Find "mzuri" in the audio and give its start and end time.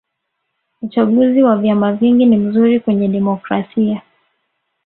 2.37-2.79